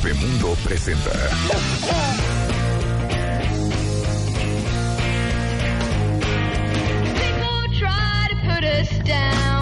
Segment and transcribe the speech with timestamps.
[0.00, 1.10] Bebemundo presenta.
[7.16, 9.57] People try to put us down.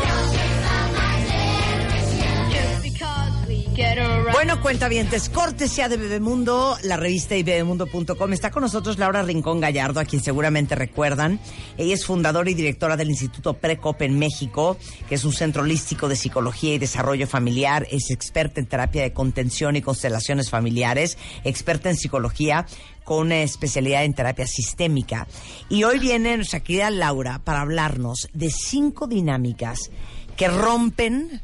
[4.37, 8.33] Bueno, cuentavientes, cortesía de Bebemundo, la revista y bebemundo.com.
[8.35, 11.41] Está con nosotros Laura Rincón Gallardo, a quien seguramente recuerdan.
[11.79, 14.77] Ella es fundadora y directora del Instituto Precop en México,
[15.09, 17.87] que es un centro holístico de psicología y desarrollo familiar.
[17.91, 22.67] Es experta en terapia de contención y constelaciones familiares, experta en psicología
[23.05, 25.27] con una especialidad en terapia sistémica.
[25.71, 29.91] Y hoy viene nuestra querida Laura para hablarnos de cinco dinámicas
[30.37, 31.41] que rompen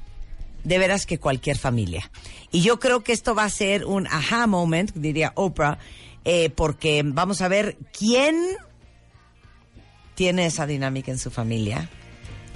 [0.64, 2.10] de veras que cualquier familia.
[2.50, 5.78] Y yo creo que esto va a ser un aha moment, diría Oprah,
[6.24, 8.36] eh, porque vamos a ver quién
[10.14, 11.88] tiene esa dinámica en su familia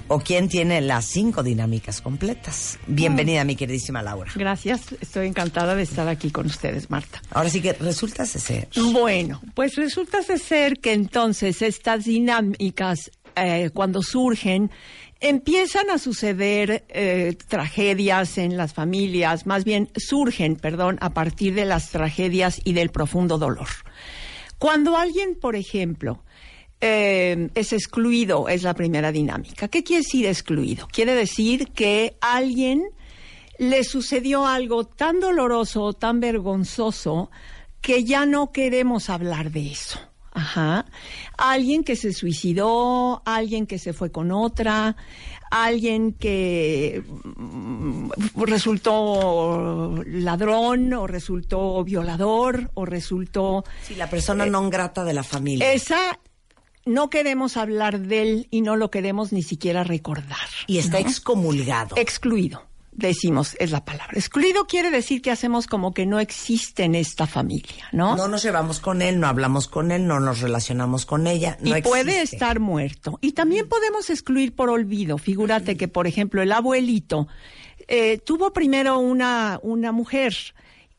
[0.07, 2.79] o quién tiene las cinco dinámicas completas.
[2.87, 4.31] Bienvenida, mi queridísima Laura.
[4.35, 7.21] Gracias, estoy encantada de estar aquí con ustedes, Marta.
[7.31, 8.69] Ahora sí que resulta ser.
[8.93, 14.71] Bueno, pues resulta ser que entonces estas dinámicas, eh, cuando surgen,
[15.19, 21.65] empiezan a suceder eh, tragedias en las familias, más bien surgen, perdón, a partir de
[21.65, 23.67] las tragedias y del profundo dolor.
[24.57, 26.23] Cuando alguien, por ejemplo,
[26.81, 29.67] eh, es excluido, es la primera dinámica.
[29.67, 30.87] ¿Qué quiere decir excluido?
[30.87, 32.83] Quiere decir que alguien
[33.57, 37.31] le sucedió algo tan doloroso, tan vergonzoso,
[37.81, 39.99] que ya no queremos hablar de eso.
[40.37, 40.85] Ajá.
[41.35, 44.95] Alguien que se suicidó, alguien que se fue con otra,
[45.49, 53.63] alguien que mm, resultó ladrón o resultó violador o resultó...
[53.81, 55.73] Sí, la persona non grata de la familia.
[55.73, 56.21] Esa
[56.85, 60.37] no queremos hablar de él y no lo queremos ni siquiera recordar.
[60.67, 61.07] y está ¿no?
[61.09, 61.97] excomulgado.
[61.97, 62.66] excluido.
[62.97, 64.13] Decimos, es la palabra.
[64.15, 68.15] Excluido quiere decir que hacemos como que no existe en esta familia, ¿no?
[68.17, 71.59] no nos llevamos con él, no hablamos con él, no nos relacionamos con ella.
[71.63, 72.37] y no puede existe.
[72.37, 73.19] estar muerto.
[73.21, 75.19] Y también podemos excluir por olvido.
[75.19, 77.27] Figúrate que, por ejemplo, el abuelito
[77.87, 80.35] eh, tuvo primero una, una mujer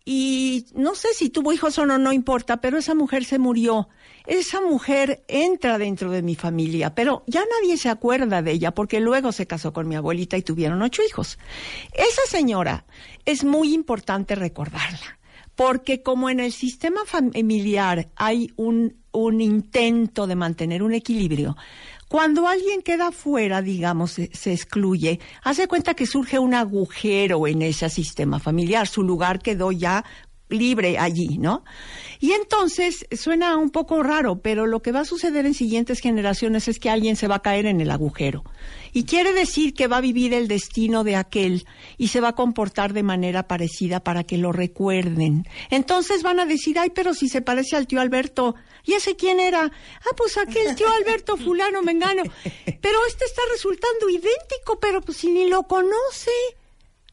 [0.04, 3.88] y no sé si tuvo hijos o no, no importa, pero esa mujer se murió.
[4.28, 9.00] Esa mujer entra dentro de mi familia, pero ya nadie se acuerda de ella porque
[9.00, 11.38] luego se casó con mi abuelita y tuvieron ocho hijos.
[11.94, 12.84] Esa señora
[13.24, 15.18] es muy importante recordarla.
[15.56, 21.56] Porque como en el sistema familiar hay un, un intento de mantener un equilibrio,
[22.06, 27.62] cuando alguien queda fuera, digamos, se, se excluye, hace cuenta que surge un agujero en
[27.62, 30.04] ese sistema familiar, su lugar quedó ya
[30.48, 31.64] libre allí, ¿no?
[32.20, 36.66] Y entonces suena un poco raro, pero lo que va a suceder en siguientes generaciones
[36.66, 38.42] es que alguien se va a caer en el agujero.
[38.92, 41.64] Y quiere decir que va a vivir el destino de aquel
[41.96, 45.46] y se va a comportar de manera parecida para que lo recuerden.
[45.70, 49.38] Entonces van a decir, ay, pero si se parece al tío Alberto, ¿y ese quién
[49.38, 49.62] era?
[49.64, 52.22] Ah, pues aquel tío Alberto fulano mengano.
[52.42, 56.30] Pero este está resultando idéntico, pero pues si ni lo conoce.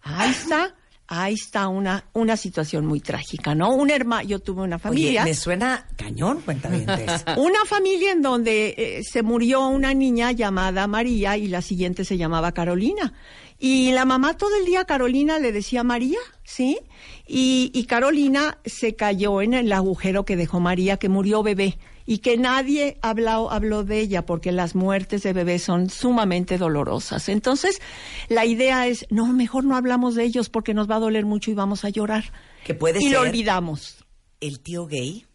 [0.01, 0.75] Ahí está.
[1.07, 3.75] Ahí está una, una situación muy trágica, ¿no?
[3.75, 5.24] Un hermano, yo tuve una Oye, familia.
[5.24, 7.24] me suena cañón, cuentavientes.
[7.38, 12.18] Una familia en donde eh, se murió una niña llamada María y la siguiente se
[12.18, 13.13] llamaba Carolina.
[13.59, 16.80] Y la mamá todo el día Carolina le decía María, ¿sí?
[17.27, 21.77] Y, y Carolina se cayó en el agujero que dejó María, que murió bebé.
[22.06, 27.30] Y que nadie habló, habló de ella porque las muertes de bebés son sumamente dolorosas.
[27.30, 27.81] Entonces,
[28.30, 31.50] la idea es, no, mejor no hablamos de ellos porque nos va a doler mucho
[31.50, 32.31] y vamos a llorar.
[32.63, 34.05] Que puede y ser lo olvidamos.
[34.47, 35.25] El tío gay,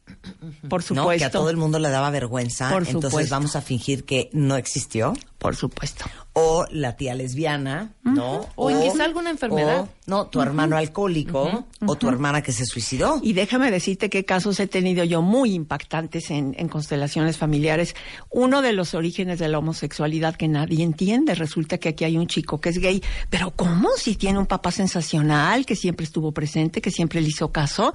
[0.68, 0.86] Por ¿no?
[1.02, 1.18] supuesto.
[1.18, 2.70] Que a todo el mundo le daba vergüenza.
[2.70, 3.34] Por entonces supuesto.
[3.34, 5.14] vamos a fingir que no existió.
[5.38, 6.04] Por supuesto.
[6.34, 8.46] O la tía lesbiana, ¿no?
[8.54, 9.80] O quizá alguna enfermedad.
[9.80, 11.66] o, no, tu hermano alcohólico.
[11.86, 13.20] O tu hermana que se suicidó.
[13.22, 17.94] Y déjame decirte qué casos he tenido yo muy impactantes en, en constelaciones familiares.
[18.28, 21.34] Uno de los orígenes de la homosexualidad que nadie entiende.
[21.34, 23.02] Resulta que aquí hay un chico que es gay.
[23.30, 23.88] Pero ¿cómo?
[23.96, 27.94] Si tiene un papá sensacional, que siempre estuvo presente, que siempre le hizo caso.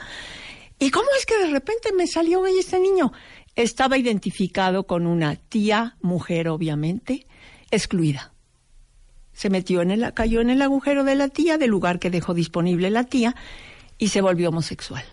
[0.80, 3.12] ¿Y cómo es que de repente me salió gay este niño?
[3.56, 7.25] Estaba identificado con una tía, mujer obviamente,
[7.72, 8.33] excluida.
[9.33, 12.33] Se metió en el, cayó en el agujero de la tía, del lugar que dejó
[12.33, 13.36] disponible la tía,
[13.98, 15.04] y se volvió homosexual.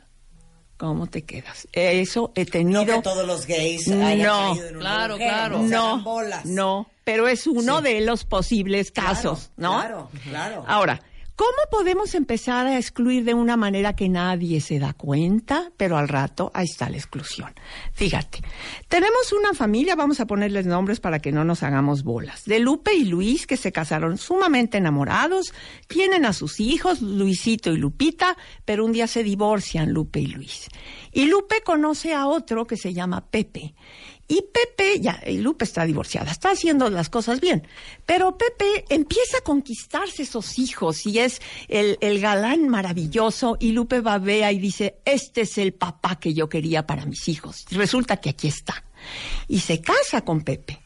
[0.76, 1.68] ¿Cómo te quedas?
[1.72, 2.84] Eso he tenido.
[2.84, 5.58] No que todos los gays hayan No, caído en una claro, mujer, claro.
[5.62, 6.44] no, no, bolas.
[6.44, 7.84] no, pero es uno Sí.
[7.84, 9.80] de los posibles casos, Claro, ¿no?
[9.80, 10.64] Claro, claro.
[10.66, 11.00] Ahora,
[11.42, 15.72] ¿cómo podemos empezar a excluir de una manera que nadie se da cuenta?
[15.76, 17.52] Pero al rato ahí está la exclusión.
[17.92, 18.42] Fíjate,
[18.86, 22.94] tenemos una familia, vamos a ponerles nombres para que no nos hagamos bolas, de Lupe
[22.94, 25.52] y Luis que se casaron sumamente enamorados,
[25.88, 30.68] tienen a sus hijos, Luisito y Lupita, pero un día se divorcian Lupe y Luis.
[31.10, 33.74] Y Lupe conoce a otro que se llama Pepe.
[34.28, 37.66] Y Pepe, ya, y Lupe está divorciada, está haciendo las cosas bien.
[38.06, 43.56] Pero Pepe empieza a conquistarse esos hijos y es el, galán maravilloso.
[43.60, 47.66] Y Lupe babea y dice: Este es el papá que yo quería para mis hijos.
[47.70, 48.84] Y resulta que aquí está.
[49.48, 50.80] Y se casa con Pepe.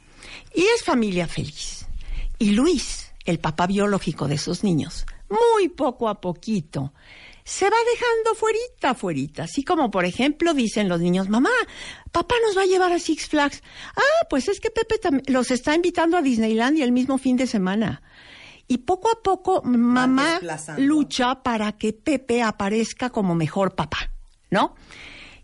[0.54, 1.86] Y es familia feliz.
[2.38, 6.92] Y Luis, el papá biológico de esos niños, muy poco a poquito,
[7.46, 9.44] se va dejando fuerita, fuerita.
[9.44, 11.52] Así como, por ejemplo, dicen los niños, mamá,
[12.10, 13.62] papá nos va a llevar a Six Flags.
[13.94, 14.96] Ah, pues es que Pepe
[15.30, 18.02] los está invitando a Disneylandia el mismo fin de semana.
[18.66, 20.40] Y poco a poco, mamá
[20.78, 24.10] lucha para que Pepe aparezca como mejor papá,
[24.50, 24.74] ¿no?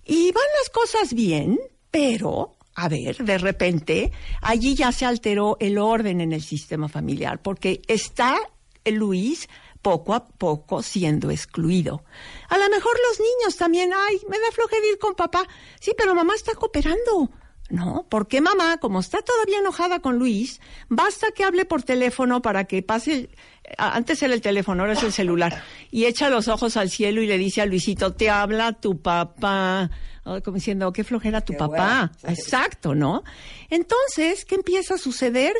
[0.05, 1.57] Y van las cosas bien,
[1.93, 4.11] pero, a ver, de repente,
[4.41, 8.37] allí ya se alteró el orden en el sistema familiar, porque está
[8.85, 9.49] Luis
[9.83, 12.05] poco a poco siendo excluido.
[12.49, 15.47] A lo mejor los niños también, ay, me da flojera ir con papá.
[15.81, 17.31] Sí, pero mamá está cooperando.
[17.69, 22.65] No, porque mamá, como está todavía enojada con Luis, basta que hable por teléfono para
[22.65, 23.31] que pase,
[23.79, 27.27] antes era el teléfono, ahora es el celular, y echa los ojos al cielo y
[27.27, 29.91] le dice a Luisito, te habla tu papá,
[30.23, 32.13] como diciendo, qué flojera tu Qué papá.
[32.25, 33.25] Exacto, ¿no?
[33.71, 35.55] Entonces, ¿qué empieza a suceder?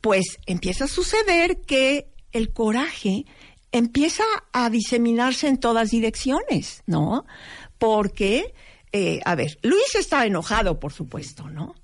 [0.00, 3.24] Pues empieza a suceder que el coraje
[3.72, 7.26] empieza a diseminarse en todas direcciones, ¿no?
[7.78, 8.54] Porque,
[8.92, 11.74] eh, a ver, Luis está enojado, por supuesto, ¿no?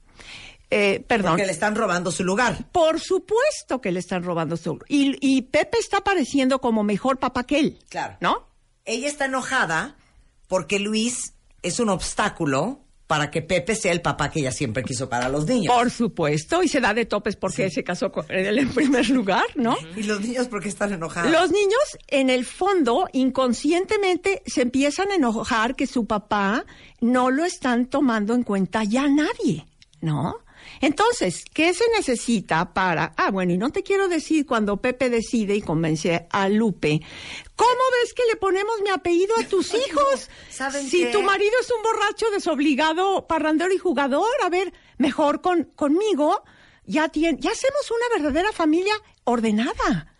[0.70, 1.32] Eh, perdón.
[1.32, 2.70] Porque le están robando su lugar.
[2.72, 4.78] Por supuesto que le están robando su...
[4.86, 7.78] Y, y Pepe está pareciendo como mejor papá que él.
[7.88, 8.18] Claro.
[8.20, 8.46] ¿No?
[8.84, 9.96] Ella está enojada
[10.46, 15.08] porque Luis es un obstáculo para que Pepe sea el papá que ella siempre quiso
[15.08, 15.74] para los niños.
[15.74, 16.62] Por supuesto.
[16.62, 19.76] Y se da de topes porque se casó con él en primer lugar, ¿no?
[19.96, 21.32] ¿Y los niños por qué están enojados?
[21.32, 26.66] Los niños, en el fondo, inconscientemente se empiezan a enojar que su papá
[27.00, 29.66] no lo están tomando en cuenta ya nadie,
[30.02, 30.36] ¿no?
[30.80, 33.14] Entonces, ¿qué se necesita para...
[33.16, 37.00] Ah, bueno, y no te quiero decir cuando Pepe decide y convence a Lupe,
[37.58, 40.30] ¿cómo ves que le ponemos mi apellido a tus hijos?
[40.48, 41.10] ¿saben si qué?
[41.12, 46.42] tu marido es un borracho desobligado, parrandero y jugador, a ver, mejor con, conmigo,
[46.86, 48.94] ya, tien- ya hacemos una verdadera familia
[49.24, 50.14] ordenada.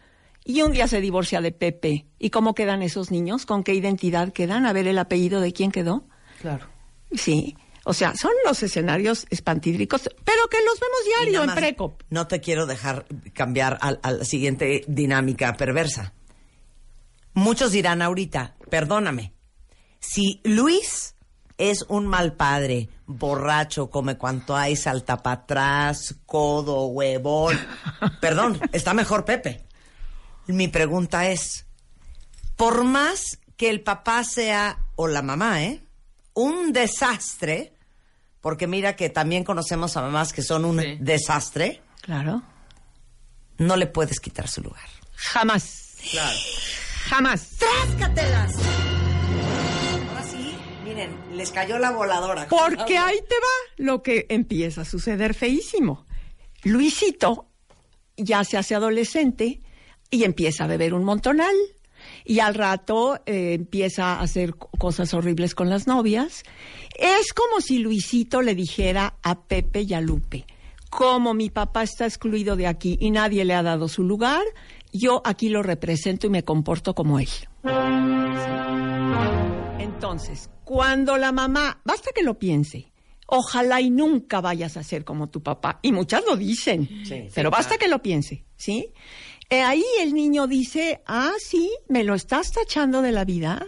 [0.45, 2.07] Y un día se divorcia de Pepe.
[2.19, 3.45] ¿Y cómo quedan esos niños?
[3.45, 4.65] ¿Con qué identidad quedan?
[4.67, 6.07] A ver el apellido de quién quedó.
[6.41, 6.67] Claro.
[7.15, 7.55] Sí.
[7.85, 12.03] O sea, son los escenarios espantídricos, pero que los vemos diario en Precop.
[12.11, 16.15] No te quiero dejar cambiar al- a, la siguiente dinámica perversa.
[17.39, 19.33] Muchos dirán ahorita, perdóname,
[20.01, 21.15] si Luis
[21.57, 27.57] es un mal padre, borracho, come cuanto hay, salta para atrás, codo, huevón,
[28.21, 29.65] perdón, está mejor Pepe.
[30.49, 31.65] Mi pregunta es,
[32.57, 35.81] por más que el papá sea, o la mamá, ¿eh?
[36.35, 37.73] Un desastre,
[38.41, 40.97] porque mira que también conocemos a mamás que son un Sí.
[41.01, 42.43] desastre, Claro.
[43.59, 44.89] no le puedes quitar su lugar.
[45.15, 45.95] Jamás.
[46.11, 46.39] Claro.
[47.07, 47.57] Jamás.
[47.59, 48.55] ¡Tráscatelas!
[50.09, 52.47] Ahora sí, miren, les cayó la voladora.
[52.49, 56.07] Porque ahí te va lo que empieza a suceder feísimo.
[56.65, 57.47] Luisito
[58.17, 59.61] ya se hace adolescente
[60.11, 61.55] y empieza a beber un montonal.
[62.25, 66.43] Y al rato eh, empieza a hacer co- cosas horribles con las novias.
[66.97, 70.47] Es como si Luisito le dijera a Pepe y a Lupe,
[70.91, 74.43] como mi papá está excluido de aquí y nadie le ha dado su lugar,
[74.93, 77.29] yo aquí lo represento y me comporto como él.
[79.79, 82.93] Entonces, cuando la mamá, basta que lo piense,
[83.27, 85.79] ojalá y nunca vayas a ser como tu papá.
[85.83, 87.81] Y muchas lo dicen, Sí, pero sí, basta claro.
[87.81, 88.93] que lo piense, ¿sí?
[89.51, 93.67] Eh, ahí el niño dice, ah, sí, me lo estás tachando de la vida,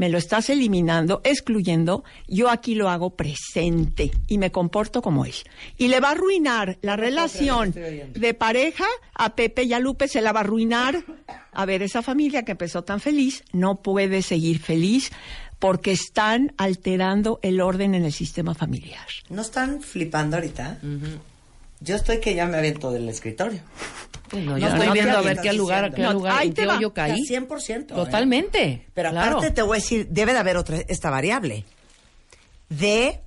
[0.00, 5.34] me lo estás eliminando, excluyendo, yo aquí lo hago presente y me comporto como él.
[5.76, 10.22] Y le va a arruinar la relación de pareja a Pepe y a Lupe, se
[10.22, 11.04] la va a arruinar.
[11.52, 15.10] A ver, esa familia que empezó tan feliz no puede seguir feliz
[15.58, 19.06] porque están alterando el orden en el sistema familiar.
[19.28, 20.78] ¿No están flipando ahorita?
[21.80, 23.60] Yo estoy que ya me aviento del escritorio.
[24.28, 25.96] Pues no, No yo estoy viendo a ver qué lugar, diciendo.
[25.96, 26.76] qué No, lugar, ahí en te qué va.
[26.76, 27.20] hoyo caí.
[27.26, 27.70] 100%.
[27.80, 27.84] ¿eh?
[27.86, 28.86] Totalmente.
[28.94, 29.38] Pero claro.
[29.38, 31.64] aparte te voy a decir, debe de haber otra, esta variable.
[32.68, 33.20] De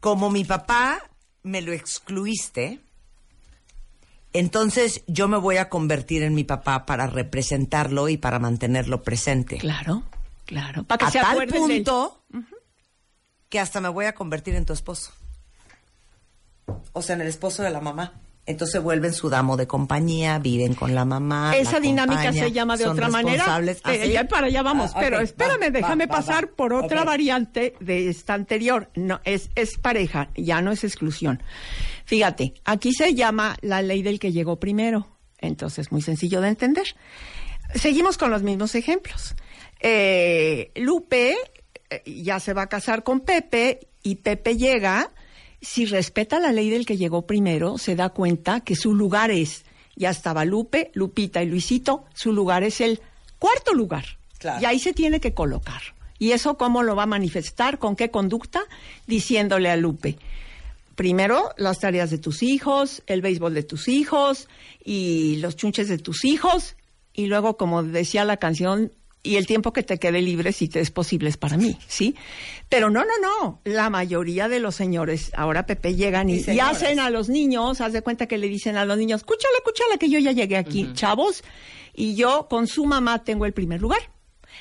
[0.00, 1.00] como mi papá
[1.42, 2.78] me lo excluiste,
[4.32, 9.56] entonces yo me voy a convertir en mi papá para representarlo y para mantenerlo presente.
[9.58, 10.02] Claro,
[10.44, 10.84] claro.
[10.84, 11.84] Para que a se tal acuerden de él.
[11.84, 12.22] punto
[13.48, 15.10] que hasta me voy a convertir en tu esposo.
[16.98, 18.12] O sea, en el esposo de la mamá.
[18.44, 21.54] Entonces vuelven su damo de compañía, viven con la mamá.
[21.54, 23.44] Esa la dinámica se llama de son otra manera.
[23.46, 24.92] ¿Ah, Eh, ya para allá vamos.
[24.94, 26.56] Ah, pero espérame, va, déjame va, pasar va.
[26.56, 28.88] por otra variante de esta anterior.
[28.94, 31.42] No, es, es pareja, ya no es exclusión.
[32.06, 35.06] Fíjate, aquí se llama la ley del que llegó primero.
[35.40, 36.86] Entonces, muy sencillo de entender.
[37.74, 39.34] Seguimos con los mismos ejemplos.
[39.80, 41.36] Eh, Lupe
[41.90, 45.10] eh, ya se va a casar con Pepe y Pepe llega.
[45.60, 49.64] Si respeta la ley del que llegó primero, se da cuenta que su lugar es,
[49.96, 53.00] ya estaba Lupe, Lupita y Luisito, su lugar es el
[53.38, 54.18] cuarto lugar.
[54.38, 54.62] Claro.
[54.62, 55.82] Y ahí se tiene que colocar.
[56.18, 57.78] ¿Y eso cómo lo va a manifestar?
[57.78, 58.62] ¿Con qué conducta?
[59.06, 60.18] Diciéndole a Lupe,
[60.94, 64.48] primero las tareas de tus hijos, el béisbol de tus hijos
[64.84, 66.76] y los chunches de tus hijos
[67.18, 70.80] y luego, como decía la canción, y el tiempo que te quede libre si te
[70.80, 72.14] es posible es para mí, ¿sí?
[72.68, 73.60] Pero no, no, no.
[73.64, 76.76] La mayoría de los señores, ahora Pepe, llegan y, Y y señoras.
[76.76, 79.98] hacen a los niños, haz de cuenta que le dicen a los niños, escúchala, escúchala,
[79.98, 81.42] que yo ya llegué aquí, chavos,
[81.94, 84.00] y yo con su mamá tengo el primer lugar.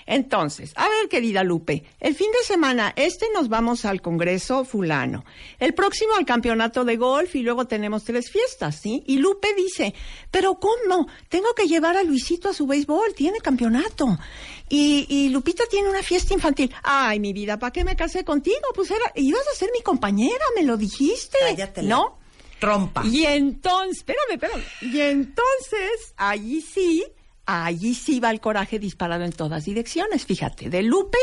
[0.05, 5.25] Entonces, a ver, querida Lupe, el fin de semana este nos vamos al Congreso fulano,
[5.59, 9.03] el próximo al campeonato de golf y luego tenemos tres fiestas, ¿sí?
[9.07, 9.93] Y Lupe dice,
[10.31, 11.07] pero ¿cómo?
[11.29, 14.17] Tengo que llevar a Luisito a su béisbol, tiene campeonato.
[14.69, 16.73] Y, y Lupita tiene una fiesta infantil.
[16.83, 18.57] Ay, mi vida, ¿para qué me casé contigo?
[18.75, 21.37] Pues era, ibas a ser mi compañera, me lo dijiste.
[21.39, 22.17] Cállate la ¿No?
[22.59, 23.05] Trompa.
[23.05, 24.63] Y entonces, espérame, espérame.
[24.81, 27.05] Y entonces, allí sí,
[27.47, 30.25] allí sí va el coraje disparado en todas direcciones.
[30.25, 31.17] Fíjate, de Lupe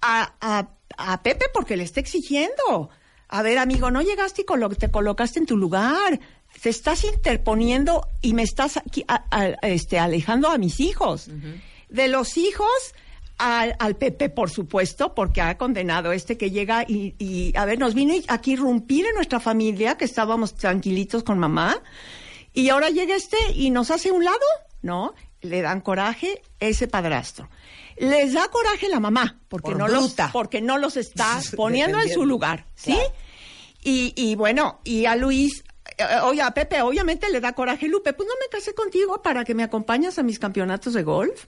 [0.00, 2.90] a, a, a Pepe porque le está exigiendo.
[3.28, 6.20] A ver, amigo, no llegaste y colo- te colocaste en tu lugar.
[6.62, 11.28] Te estás interponiendo y me estás aquí, a- a- este, alejando a mis hijos.
[11.88, 12.68] De los hijos
[13.38, 17.78] al, al Pepe, por supuesto, porque ha condenado este que llega y, y, a ver,
[17.80, 21.82] nos vino aquí a irrumpir en nuestra familia, que estábamos tranquilitos con mamá,
[22.52, 24.38] y ahora llega este y nos hace un lado,
[24.82, 25.14] ¿no?
[25.44, 27.48] Le dan coraje ese padrastro.
[27.96, 32.08] Les da coraje la mamá, porque, Por no, los, porque no los está poniendo en
[32.08, 32.92] su lugar, ¿sí?
[32.92, 33.14] Claro.
[33.82, 35.62] Y, y bueno, y a Luis,
[35.98, 39.44] eh, oye, a Pepe, obviamente le da coraje Lupe, pues no me casé contigo para
[39.44, 41.46] que me acompañes a mis campeonatos de golf.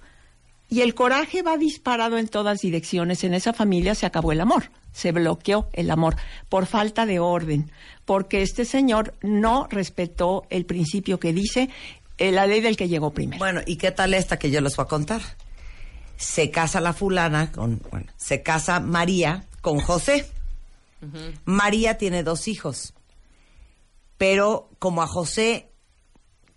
[0.69, 3.23] Y el coraje va disparado en todas direcciones.
[3.23, 6.17] En esa familia se acabó el amor, se bloqueó el amor
[6.49, 7.71] por falta de orden,
[8.05, 11.71] porque este señor no respetó el principio que dice
[12.19, 13.39] eh, la ley del que llegó primero.
[13.39, 15.23] Bueno, ¿y qué tal esta que yo les voy a contar?
[16.17, 20.31] Se casa la fulana con, bueno, se casa María con José.
[21.45, 22.95] María tiene dos hijos.
[24.17, 25.71] Pero como a José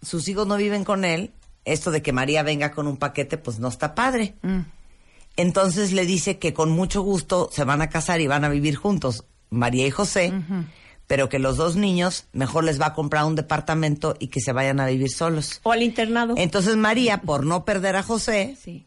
[0.02, 1.34] sus hijos no viven con él,
[1.66, 4.36] esto de que María venga con un paquete, pues no está padre.
[4.42, 4.62] Mm.
[5.38, 8.76] Entonces le dice que con mucho gusto se van a casar y van a vivir
[8.76, 10.34] juntos, María y José,
[11.10, 14.52] pero que los dos niños mejor les va a comprar un departamento y que se
[14.54, 15.60] vayan a vivir solos.
[15.64, 16.36] O al internado.
[16.38, 18.86] Entonces María, por no perder a José, Sí,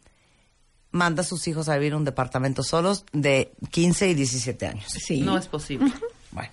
[0.93, 4.85] manda a sus hijos a vivir en un departamento solos de 15 y 17 años.
[4.87, 5.21] sí.
[5.21, 5.93] No es posible.
[6.31, 6.52] Bueno,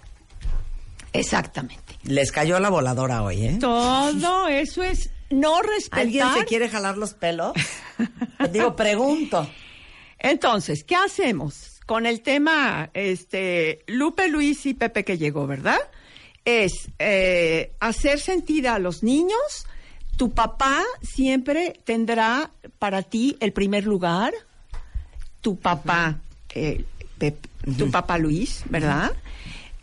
[1.14, 2.00] Exactamente.
[2.04, 3.58] les cayó la voladora hoy, ¿eh?
[3.62, 6.00] Todo eso es no respetar.
[6.00, 7.54] ¿Alguien se quiere jalar los pelos?
[8.52, 9.48] Digo, pregunto.
[10.18, 15.80] Entonces, ¿qué hacemos con el tema este Lupe, Luis y Pepe que llegó, verdad?
[16.46, 19.66] Es eh, hacer sentir a los niños,
[20.16, 24.36] tu papá siempre tendrá para ti el primer lugar,
[25.42, 26.20] tu papá,
[26.54, 26.86] eh,
[27.18, 29.12] Pep- tu papá Luis, ¿verdad?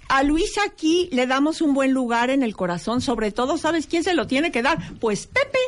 [0.09, 4.05] A Luis aquí le damos un buen lugar en el corazón, sobre todo, ¿sabes quién
[4.05, 4.79] se lo tiene que dar?
[5.01, 5.59] Pues Pepe,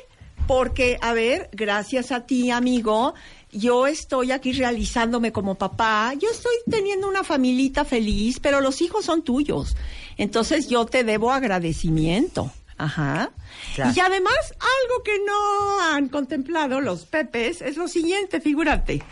[0.46, 3.14] porque, a ver, gracias a ti, amigo,
[3.50, 9.04] yo estoy aquí realizándome como papá, yo estoy teniendo una familita feliz, pero los hijos
[9.04, 9.76] son tuyos.
[10.16, 12.52] Entonces yo te debo agradecimiento.
[12.76, 13.32] Ajá.
[13.74, 13.92] Claro.
[13.94, 19.02] Y además, algo que no han contemplado los pepes es lo siguiente, figúrate.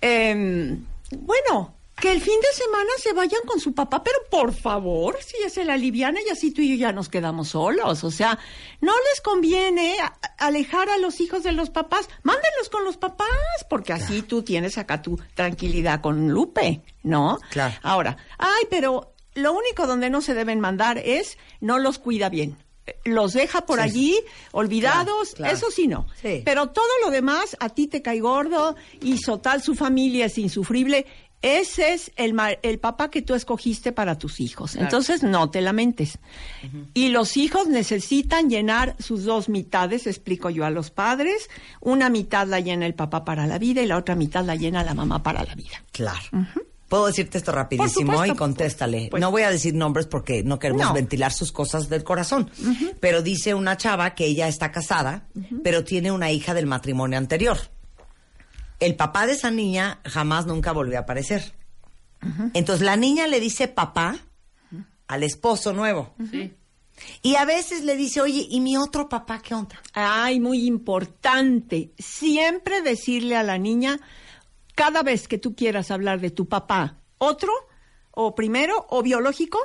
[0.00, 0.84] Em,
[1.18, 5.36] bueno, que el fin de semana se vayan con su papá, pero por favor, si
[5.44, 8.02] es la liviana y así tú y yo ya nos quedamos solos.
[8.02, 8.36] O sea,
[8.80, 9.96] no les conviene
[10.38, 13.28] alejar a los hijos de los papás, mándenlos con los papás,
[13.70, 17.38] porque así tú tienes acá tu tranquilidad con Lupe, ¿no?
[17.50, 17.74] Claro.
[17.84, 22.56] Ahora, ay, pero lo único donde no se deben mandar es no los cuida bien.
[23.04, 23.84] Los deja por Sí.
[23.84, 25.56] allí, olvidados, Claro, claro.
[25.56, 26.08] eso sí no.
[26.20, 26.42] Sí.
[26.44, 31.06] Pero todo lo demás, a ti te cae gordo, hizo tal, su familia es insufrible.
[31.42, 34.76] Ese es el, el papá que tú escogiste para tus hijos.
[34.76, 36.18] Entonces, no te lamentes.
[36.94, 41.50] Y los hijos necesitan llenar sus dos mitades, explico yo a los padres.
[41.80, 44.84] Una mitad la llena el papá para la vida y la otra mitad la llena
[44.84, 45.82] la mamá para la vida.
[45.90, 46.20] Claro.
[46.88, 48.34] Puedo decirte esto rapidísimo supuesto.
[48.34, 49.08] y contéstale.
[49.10, 50.92] Pues- no voy a decir nombres porque no queremos No.
[50.92, 52.50] ventilar sus cosas del corazón.
[53.00, 55.26] Pero dice una chava que ella está casada,
[55.64, 57.58] pero tiene una hija del matrimonio anterior.
[58.82, 61.54] El papá de esa niña jamás nunca volvió a aparecer.
[62.52, 64.18] Entonces la niña le dice papá
[65.06, 66.14] al esposo nuevo.
[66.30, 66.52] Sí.
[67.22, 69.80] Y a veces le dice, oye, ¿y mi otro papá qué onda?
[69.92, 71.92] Ay, muy importante.
[71.96, 74.00] Siempre decirle a la niña,
[74.74, 77.52] cada vez que tú quieras hablar de tu papá, otro,
[78.10, 79.60] o primero, o biológico,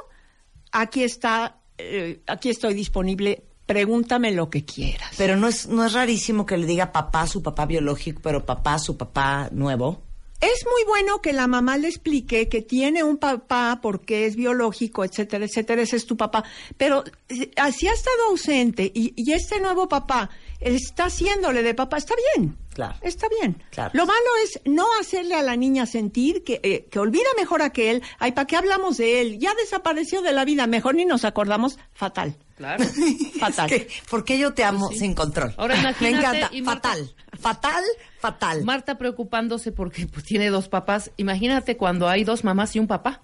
[0.72, 3.47] aquí está, eh, aquí estoy disponible.
[3.68, 5.12] Pregúntame lo que quieras.
[5.18, 8.80] Pero no es, no es rarísimo que le diga papá su papá biológico, pero papá
[8.80, 10.02] su papá nuevo.
[10.40, 15.04] Es muy bueno que la mamá le explique que tiene un papá porque es biológico,
[15.04, 16.44] etcétera, etcétera, ese es tu papá.
[16.78, 21.98] Pero eh, así ha estado ausente y, y este nuevo papá está haciéndole de papá,
[21.98, 22.56] está bien.
[22.78, 22.94] Claro.
[23.02, 23.64] Está bien.
[23.72, 23.90] Claro.
[23.96, 27.72] Lo malo es no hacerle a la niña sentir que, eh, que olvida mejor a
[27.72, 28.04] que él.
[28.20, 29.40] Ay, ¿para qué hablamos de él?
[29.40, 31.80] Ya desapareció de la vida, mejor ni nos acordamos.
[31.92, 32.36] Fatal.
[32.56, 32.84] Claro.
[33.40, 33.72] Fatal.
[33.74, 35.56] Es que, ¿Por qué yo te amo sin control?
[35.58, 36.50] Ahora Me imagínate, encanta.
[36.56, 37.16] y Marta- Fatal.
[37.40, 37.84] Fatal,
[38.20, 38.64] fatal.
[38.64, 41.10] Marta preocupándose porque pues, tiene dos papás.
[41.18, 43.22] Imagínate cuando hay dos mamás y un papá.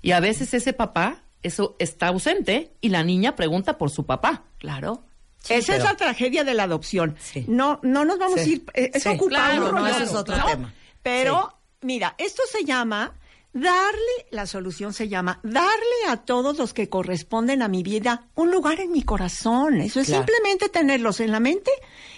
[0.00, 4.44] Y a veces ese papá eso está ausente y la niña pregunta por su papá.
[4.56, 5.04] Claro.
[5.46, 7.16] Sí, Esa pero- es la tragedia de la adopción.
[7.20, 7.44] Sí.
[7.48, 8.50] No, no nos vamos Sí.
[8.50, 8.64] a ir.
[8.74, 9.16] eh, Eso Sí.
[9.16, 10.72] ocupa Claro, un no, eso es otro tema.
[11.02, 13.14] Pero, mira, esto se llama
[13.52, 18.50] darle, la solución se llama darle a todos los que corresponden a mi vida un
[18.50, 19.80] lugar en mi corazón.
[19.80, 20.24] Eso es Claro.
[20.24, 21.70] simplemente tenerlos en la mente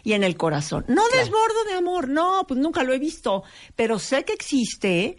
[0.02, 0.84] y en el corazón.
[0.88, 1.22] No Claro.
[1.22, 3.44] desbordo de amor, no, pues nunca lo he visto,
[3.76, 5.16] pero sé que existe.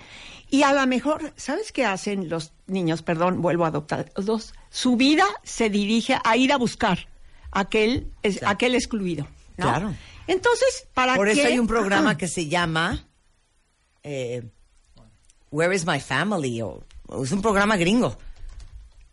[0.50, 3.02] Y a lo mejor, ¿sabes qué hacen los niños?
[3.02, 4.54] Perdón, vuelvo a adoptar dos.
[4.72, 7.08] Su vida se dirige a ir a buscar
[7.52, 8.54] aquel, es- Claro.
[8.54, 9.28] aquel excluido.
[9.58, 9.66] ¿no?
[9.66, 9.96] Claro.
[10.28, 11.34] Entonces, ¿para Por qué?
[11.34, 13.06] eso hay un programa que se llama
[14.04, 14.44] eh,
[15.52, 16.62] Where is my family?
[16.62, 18.18] O, o es un programa gringo.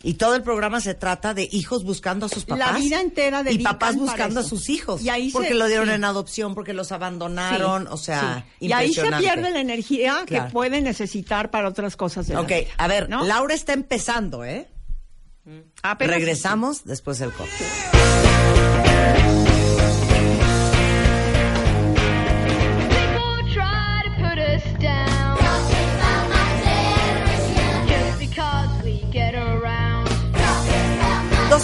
[0.03, 2.79] Y todo el programa se trata de hijos buscando a sus La papás.
[2.81, 5.01] vida entera Y dedican papás buscando a sus hijos.
[5.03, 5.95] Y ahí porque se- lo dieron sí.
[5.95, 7.85] en adopción, porque los abandonaron.
[7.85, 8.67] Sí, O sea, sí.
[8.67, 10.47] Y ahí se pierde la energía Claro.
[10.47, 13.25] que puede necesitar para otras cosas de la Ok, vida, a ver, ¿no?
[13.25, 14.69] Laura está empezando, ¿eh?
[15.83, 17.96] Apenas- Regresamos después del corte.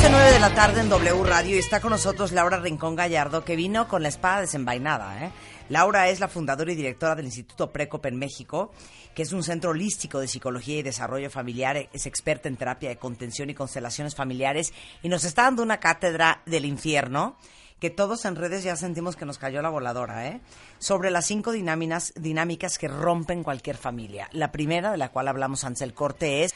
[0.02, 3.54] 12.09 de la tarde en W Radio y está con nosotros Laura Rincón Gallardo que
[3.54, 5.24] vino con la espada desenvainada.
[5.24, 5.30] ¿eh?
[5.68, 8.72] Laura es la fundadora y directora del Instituto Precop en México,
[9.14, 11.88] que es un centro holístico de psicología y desarrollo familiar.
[11.92, 14.72] Es experta en terapia de contención y constelaciones familiares
[15.04, 17.36] y nos está dando una cátedra del infierno
[17.78, 20.40] que todos en redes ya sentimos que nos cayó la voladora, ¿eh?
[20.80, 24.28] Sobre las cinco dinámicas, dinámicas que rompen cualquier familia.
[24.32, 26.54] La primera, de la cual hablamos antes del corte, es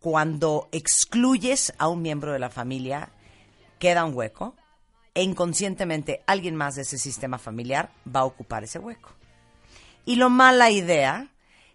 [0.00, 3.10] cuando excluyes a un miembro de la familia,
[3.78, 4.54] queda un hueco
[5.14, 9.10] e inconscientemente alguien más de ese sistema familiar va a ocupar ese hueco.
[10.04, 11.28] Y lo mala idea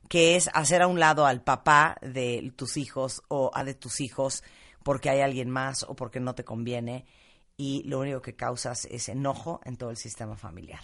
[0.10, 4.00] que es hacer a un lado al papá de tus hijos o a de tus
[4.02, 4.44] hijos
[4.84, 7.06] porque hay alguien más o porque no te conviene
[7.58, 10.82] y lo único que causas es enojo en todo el sistema familiar.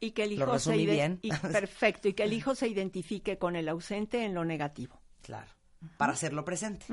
[0.00, 1.18] y que el ¿Lo hijo se resumí ide- bien?
[1.22, 4.98] y- perfecto y que el hijo se identifique con el ausente en lo negativo.
[5.22, 5.50] Claro.
[5.96, 6.86] Para hacerlo presente.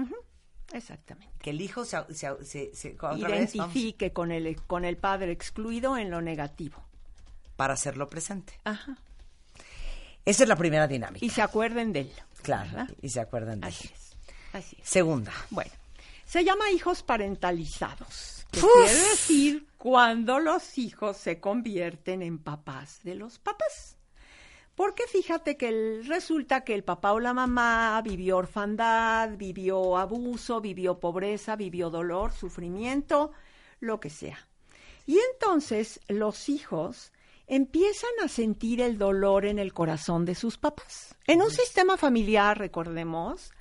[0.74, 1.34] Exactamente.
[1.40, 1.98] Que el hijo se...
[2.14, 3.76] se, se- se- otra vez, vamos.
[3.76, 6.84] Identifique con el con el padre excluido en lo negativo.
[7.56, 8.54] para hacerlo presente.
[8.64, 8.98] Ajá.
[10.26, 11.26] Esa es la primera dinámica.
[11.26, 12.12] Y se acuerden de él.
[12.42, 12.90] claro, ¿verdad?
[13.02, 13.96] y se acuerdan de Así ella.
[13.96, 14.16] es.
[14.54, 14.88] Así es.
[14.90, 15.32] Segunda.
[15.50, 15.72] Bueno,
[16.26, 18.46] se llama hijos parentalizados.
[18.52, 23.97] Que quiere decir cuando los hijos se convierten en papás de los papás.
[24.78, 30.62] Porque fíjate que el- resulta que el papá o la mamá vivió orfandad, vivió abuso,
[30.62, 33.32] vivió pobreza, vivió dolor, sufrimiento,
[33.80, 34.38] lo que sea.
[35.08, 37.12] Y entonces los hijos
[37.48, 41.16] empiezan a sentir el dolor en el corazón de sus papás.
[41.26, 43.52] En un sistema familiar, recordemos,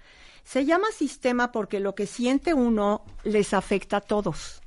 [0.44, 4.60] se llama sistema porque lo que siente uno les afecta a todos.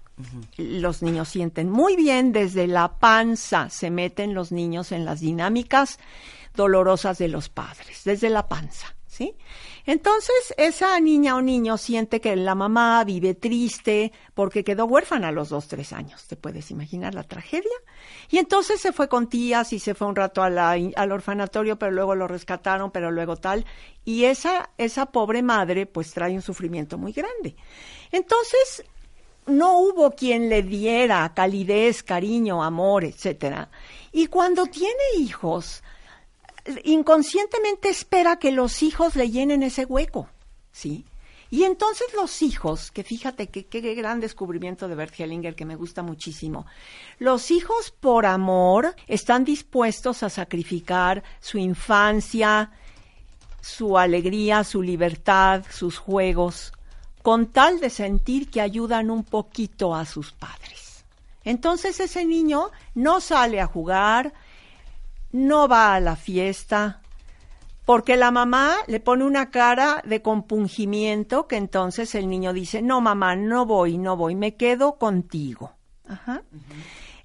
[0.58, 5.98] Los niños sienten muy bien desde la panza, se meten los niños en las dinámicas
[6.56, 9.36] dolorosas de los padres, desde la panza, ¿sí?
[9.86, 15.32] Entonces, esa niña o niño siente que la mamá vive triste porque quedó huérfana a
[15.32, 16.28] los dos, tres años.
[16.28, 17.72] ¿Te puedes imaginar la tragedia?
[18.30, 22.14] Y entonces se fue con tías y se fue un rato al orfanatorio, pero luego
[22.14, 23.66] lo rescataron, pero luego tal.
[24.06, 27.56] Y esa, esa pobre madre, pues trae un sufrimiento muy grande.
[28.12, 28.84] Entonces,
[29.48, 33.70] no hubo quien le diera calidez, cariño, amor, etcétera.
[34.12, 35.84] Y cuando tiene hijos,
[36.84, 40.30] inconscientemente espera que los hijos le llenen ese hueco,
[40.72, 41.06] ¿sí?
[41.52, 45.76] Y entonces los hijos, que fíjate que qué gran descubrimiento de Bert Hellinger que me
[45.76, 46.68] gusta muchísimo,
[47.18, 52.72] los hijos por amor están dispuestos a sacrificar su infancia,
[53.62, 56.72] su alegría, su libertad, sus juegos,
[57.24, 61.04] con tal de sentir que ayudan un poquito a sus padres.
[61.44, 64.34] Entonces ese niño no sale a jugar,
[65.32, 67.02] no va a la fiesta,
[67.86, 73.02] porque la mamá le pone una cara de compungimiento que entonces el niño dice, no
[73.02, 75.74] mamá, no voy, no voy, me quedo contigo.
[76.08, 76.44] Ajá.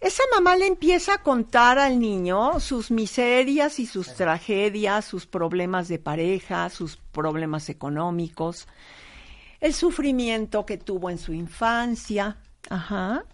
[0.00, 5.88] Esa mamá le empieza a contar al niño sus miserias y sus tragedias, sus problemas
[5.88, 8.68] de pareja, sus problemas económicos,
[9.60, 12.36] el sufrimiento que tuvo en su infancia.
[12.70, 13.24] Ajá.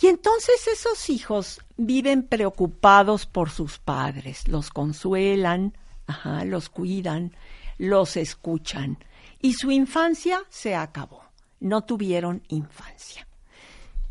[0.00, 7.34] Y entonces esos hijos viven preocupados por sus padres, los consuelan, ajá, los cuidan,
[7.78, 8.98] los escuchan.
[9.40, 11.22] Y su infancia se acabó.
[11.60, 13.26] No tuvieron infancia.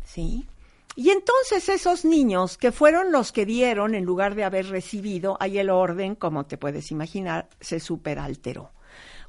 [0.04, 0.46] ¿Sí?
[0.96, 5.58] Y entonces esos niños que fueron los que dieron en lugar de haber recibido, ahí
[5.58, 8.70] el orden, como te puedes imaginar, se superalteró.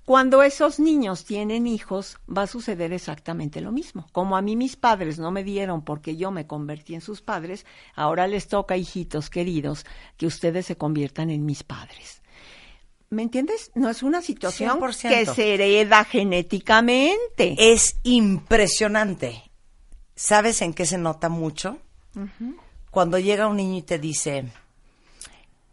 [0.06, 4.06] Cuando esos niños tienen hijos, va a suceder exactamente lo mismo.
[4.12, 7.66] Como a mí mis padres no me dieron porque yo me convertí en sus padres,
[7.96, 9.84] ahora les toca, hijitos queridos,
[10.16, 12.22] que ustedes se conviertan en mis padres.
[13.10, 13.72] ¿Me entiendes?
[13.74, 15.10] No es una situación 100%.
[15.10, 17.56] que se hereda genéticamente.
[17.58, 19.42] Es impresionante.
[20.16, 21.80] ¿Sabes en qué se nota mucho?
[22.92, 24.46] Cuando llega un niño y te dice,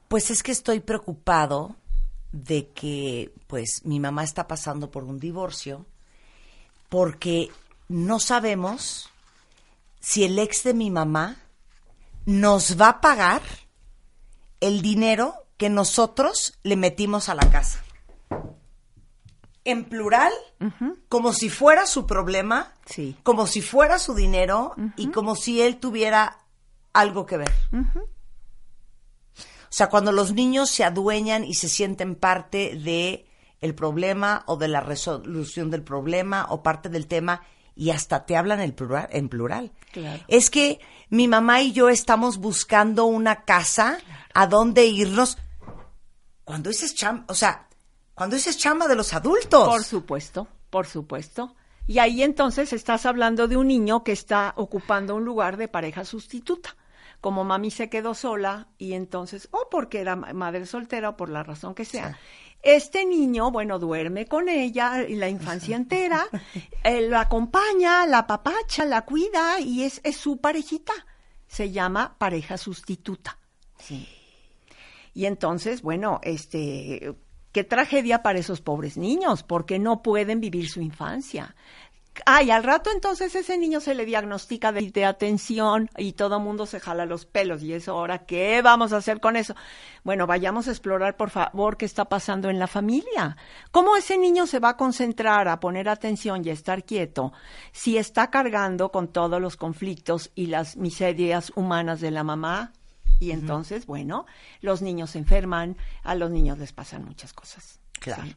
[0.09, 1.77] pues es que estoy preocupado
[2.33, 5.87] de que pues mi mamá está pasando por un divorcio
[6.89, 7.51] porque
[7.89, 9.11] no sabemos
[10.01, 11.37] si el ex de mi mamá
[12.27, 13.43] nos va a pagar
[14.61, 17.83] el dinero que nosotros le metimos a la casa.
[19.65, 20.33] En plural,
[21.09, 23.17] como si fuera su problema, Sí.
[23.23, 26.39] como si fuera su dinero y como si él tuviera
[26.93, 27.53] algo que ver.
[29.75, 33.27] Sea, cuando los niños se adueñan y se sienten parte de
[33.61, 37.43] el problema o de la resolución del problema o parte del tema
[37.75, 39.09] y hasta te hablan en plural.
[39.11, 39.73] En plural.
[39.93, 40.23] Claro.
[40.29, 43.99] Es que mi mamá y yo estamos buscando una casa
[44.35, 45.39] a donde irnos.
[46.45, 47.69] Cuando dices chamba, o sea,
[48.15, 49.69] cuando dices chamba de los adultos.
[49.69, 51.55] Por supuesto, por supuesto.
[51.87, 56.05] Y ahí entonces estás hablando de un niño que está ocupando un lugar de pareja
[56.05, 56.77] sustituta.
[57.23, 61.31] Como mami se quedó sola y entonces, o porque era ma- madre soltera o por
[61.31, 62.19] la razón que sea.
[62.63, 66.27] Este niño, bueno, duerme con ella y la infancia entera,
[66.85, 70.93] eh, la acompaña, la papacha, la cuida y es, es su parejita.
[71.47, 73.39] Se llama pareja sustituta.
[75.15, 77.15] Y entonces, bueno, este,
[77.53, 81.55] qué tragedia para esos pobres niños, porque no pueden vivir su infancia.
[82.27, 86.67] Ay, al rato entonces ese niño se le diagnostica de, de atención y todo mundo
[86.67, 87.63] se jala los pelos.
[87.63, 89.55] Y eso ahora, ¿qué vamos a hacer con eso?
[90.05, 93.37] Bueno, vayamos a explorar, por favor, qué está pasando en la familia.
[93.71, 97.33] ¿Cómo ese niño se va a concentrar, a poner atención y a estar quieto
[97.73, 102.73] si está cargando con todos los conflictos y las miserias humanas de la mamá?
[103.21, 104.27] Y entonces, bueno,
[104.61, 107.79] los niños se enferman, a los niños les pasan muchas cosas.
[108.01, 108.25] Claro.
[108.25, 108.37] ¿sí?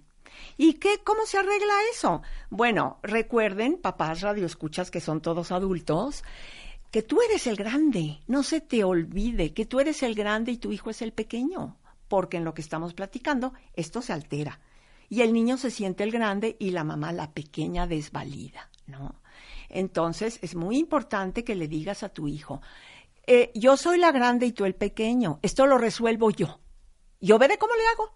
[0.57, 2.21] ¿Y qué, cómo se arregla eso?
[2.49, 6.23] Bueno, recuerden, papás radioescuchas que son todos adultos,
[6.91, 10.57] que tú eres el grande, no se te olvide que tú eres el grande y
[10.57, 14.59] tu hijo es el pequeño, porque en lo que estamos platicando esto se altera.
[15.09, 19.21] Y el niño se siente el grande y la mamá la pequeña desvalida, ¿no?
[19.69, 22.61] Entonces es muy importante que le digas a tu hijo,
[23.27, 26.59] eh, yo soy la grande y tú el pequeño, esto lo resuelvo yo.
[27.19, 28.15] Yo veré cómo le hago.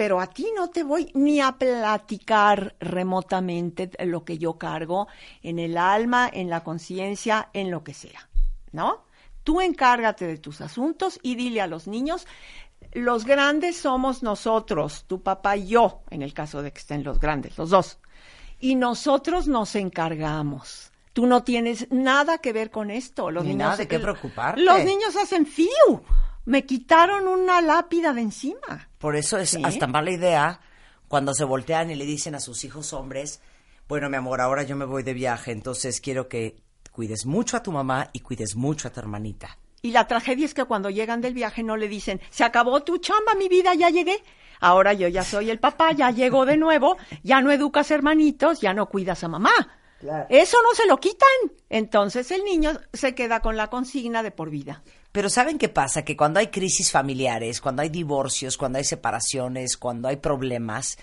[0.00, 5.08] Pero a ti no te voy ni a platicar remotamente lo que yo cargo
[5.42, 8.30] en el alma, en la conciencia, en lo que sea.
[8.72, 9.04] ¿No?
[9.44, 12.26] Tú encárgate de tus asuntos y dile a los niños,
[12.94, 17.20] los grandes somos nosotros, tu papá y yo, en el caso de que estén los
[17.20, 17.98] grandes, los dos.
[18.58, 20.92] Y nosotros nos encargamos.
[21.12, 23.30] Tú no tienes nada que ver con esto.
[23.30, 24.62] Los Ni niños, nada de qué preocuparte.
[24.62, 26.02] Los niños hacen fiu.
[26.50, 28.88] Me quitaron una lápida de encima.
[28.98, 29.62] Por eso es Sí.
[29.64, 30.60] hasta mala idea
[31.06, 33.40] cuando se voltean y le dicen a sus hijos hombres,
[33.88, 36.56] bueno, mi amor, ahora yo me voy de viaje, entonces quiero que
[36.90, 39.58] cuides mucho a tu mamá y cuides mucho a tu hermanita.
[39.80, 42.98] Y la tragedia es que cuando llegan del viaje no le dicen, se acabó tu
[42.98, 44.20] chamba, mi vida, ya llegué.
[44.58, 48.74] Ahora yo ya soy el papá, ya llegó de nuevo, ya no educas hermanitos, ya
[48.74, 49.52] no cuidas a mamá.
[50.28, 51.28] Eso no se lo quitan.
[51.68, 54.82] Entonces el niño se queda con la consigna de por vida.
[55.12, 56.04] Pero ¿saben qué pasa?
[56.04, 60.98] Que cuando hay crisis familiares, cuando hay divorcios, cuando hay separaciones, cuando hay problemas,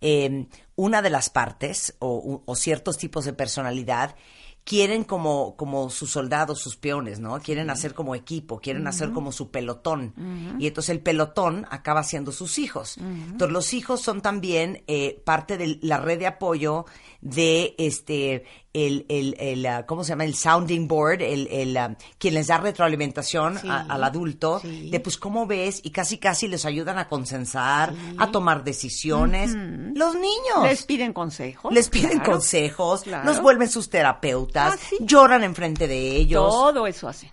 [0.00, 4.16] eh, una de las partes o, o ciertos tipos de personalidad
[4.64, 7.38] quieren como, como sus soldados, sus peones, ¿no?
[7.40, 10.14] Quieren hacer como equipo, quieren hacer como su pelotón.
[10.58, 12.96] Y entonces el pelotón acaba siendo sus hijos.
[12.98, 16.86] Entonces los hijos son también eh, parte de la red de apoyo
[17.20, 20.24] de este el, el, el ah, ¿cómo se llama?
[20.24, 24.88] El sounding board, el, el ah, quien les da retroalimentación Sí, a- al adulto sí.
[24.90, 29.50] de pues cómo ves y casi casi les ayudan a consensar, a tomar decisiones.
[29.54, 31.72] Los niños Les piden consejos.
[31.72, 33.24] les piden claro, consejos, claro.
[33.24, 36.48] los vuelven sus terapeutas, Ah, lloran enfrente de ellos.
[36.50, 37.30] Todo eso hacen.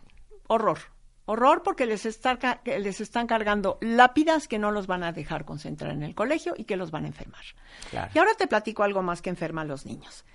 [0.47, 0.80] Horror.
[1.25, 5.91] Horror porque les, está les están cargando lápidas que no los van a dejar concentrar
[5.91, 7.43] en el colegio y que los van a enfermar.
[7.91, 8.12] Claro.
[8.15, 10.25] Y ahora te platico algo más que enferma a los niños.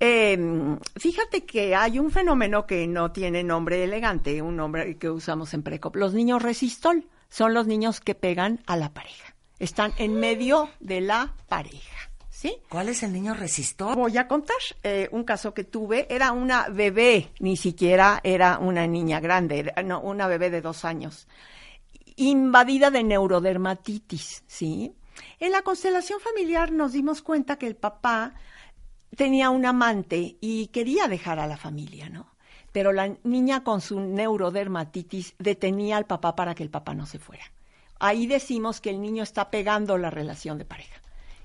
[0.00, 0.38] Eh,
[0.96, 5.62] fíjate que hay un fenómeno que no tiene nombre elegante, un nombre que usamos en
[5.62, 5.96] Precop.
[5.96, 9.34] Los niños resistol son los niños que pegan a la pareja.
[9.58, 12.10] Están en medio de la pareja.
[12.28, 12.54] ¿Sí?
[12.68, 13.96] ¿Cuál es el niño resistor?
[13.96, 16.06] Voy a contar eh, un caso que tuve.
[16.14, 20.84] Era una bebé, ni siquiera era una niña grande, era- no, una bebé de dos
[20.84, 21.26] años,
[22.16, 24.94] invadida de neurodermatitis, ¿sí?
[25.40, 28.34] En la constelación familiar nos dimos cuenta que el papá
[29.14, 32.34] tenía un amante y quería dejar a la familia, ¿no?
[32.72, 37.18] Pero la niña con su neurodermatitis detenía al papá para que el papá no se
[37.18, 37.44] fuera.
[37.98, 41.00] Ahí decimos que el niño está pegando la relación de pareja.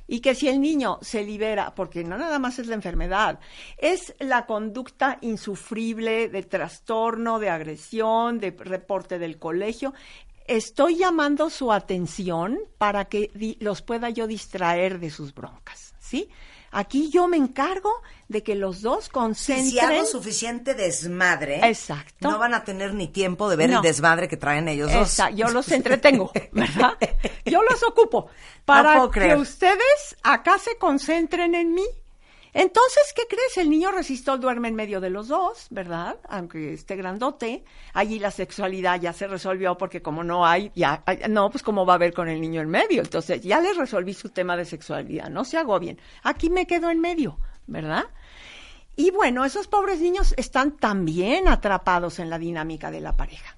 [0.07, 3.39] Y que si el niño se libera, porque no nada más es la enfermedad,
[3.77, 9.93] es la conducta insufrible de trastorno, de agresión, de reporte del colegio,
[10.55, 16.29] estoy llamando su atención para que los pueda yo distraer de sus broncas, ¿sí?
[16.73, 17.91] Aquí yo me encargo
[18.29, 19.91] de que los dos Si concentren.
[19.91, 22.29] hago suficiente desmadre, Exacto.
[22.29, 23.77] no van a tener ni tiempo de ver No.
[23.77, 25.09] el desmadre que traen ellos dos.
[25.11, 26.97] Esa, yo los entretengo, ¿verdad?
[27.45, 28.27] Yo los ocupo
[28.63, 29.37] para que creer.
[29.37, 31.83] ustedes acá se concentren en mí.
[32.53, 33.57] Entonces, ¿qué crees?
[33.57, 36.19] El niño resistol duerme en medio de los dos, ¿verdad?
[36.27, 37.63] Aunque esté grandote.
[37.93, 41.93] Allí la sexualidad ya se resolvió porque como no hay, ya, no, pues cómo va
[41.93, 43.01] a haber con el niño en medio.
[43.01, 45.99] Entonces, ya les resolví su tema de sexualidad, no se agobien.
[46.23, 47.37] Aquí me quedo en medio,
[47.67, 48.05] ¿verdad?
[48.95, 53.55] Y bueno, esos pobres niños están también atrapados en la dinámica de la pareja.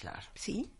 [0.00, 0.26] Claro.
[0.34, 0.72] ¿sí?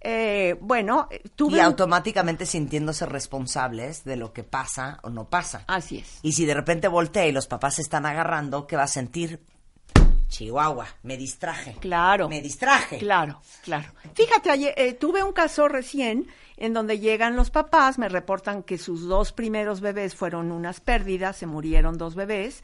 [0.00, 1.58] Eh, bueno, tuve...
[1.58, 5.64] Y automáticamente sintiéndose responsables de lo que pasa o no pasa.
[5.66, 6.18] Así es.
[6.22, 9.40] Y si de repente voltea y los papás se están agarrando, ¿qué va a sentir?
[10.28, 11.74] Chihuahua, me distraje.
[11.80, 12.28] Claro.
[12.28, 12.98] Me distraje.
[12.98, 13.88] Claro, claro.
[14.14, 18.78] Fíjate, ayer, eh, tuve un caso recién en donde llegan los papás, me reportan que
[18.78, 22.62] sus dos primeros bebés fueron unas pérdidas, se murieron dos bebés,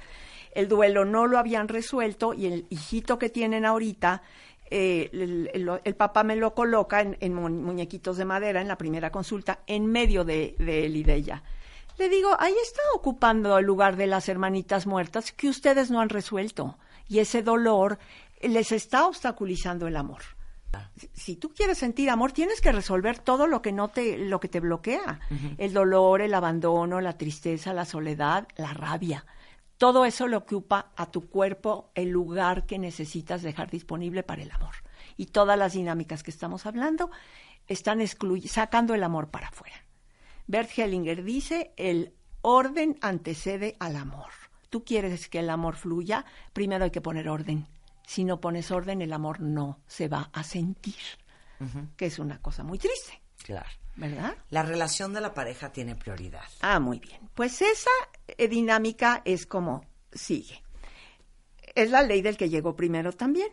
[0.52, 4.22] el duelo no lo habían resuelto y el hijito que tienen ahorita,
[4.70, 8.68] eh, el, el- el papá me lo coloca en, en mu- muñequitos de madera en
[8.68, 11.42] la primera consulta, en medio de, de él y de ella.
[11.98, 16.08] Le digo, ahí está ocupando el lugar de las hermanitas muertas que ustedes no han
[16.10, 16.76] resuelto.
[17.08, 17.98] Y ese dolor
[18.42, 20.22] les está obstaculizando el amor.
[20.96, 24.40] Si- Si tú quieres sentir amor, tienes que resolver todo lo que no te, lo
[24.40, 25.20] que te bloquea.
[25.56, 29.24] El dolor, el abandono, la tristeza, la soledad, la rabia.
[29.78, 34.50] Todo eso le ocupa a tu cuerpo el lugar que necesitas dejar disponible para el
[34.50, 34.74] amor.
[35.16, 37.10] Y todas las dinámicas que estamos hablando
[37.66, 38.00] están
[38.46, 39.76] sacando el amor para afuera.
[40.46, 44.30] Bert Hellinger dice, el orden antecede al amor.
[44.70, 47.66] Tú quieres que el amor fluya, primero hay que poner orden.
[48.06, 50.94] Si no pones orden, el amor no se va a sentir,
[51.96, 53.68] que es una cosa muy triste, Claro.
[53.96, 54.36] ¿Verdad?
[54.50, 56.44] La relación de la pareja tiene prioridad.
[56.60, 57.18] Ah, muy bien.
[57.34, 57.90] Pues esa
[58.28, 60.62] eh, dinámica es como sigue.
[61.74, 63.48] Es la ley del que llegó primero también.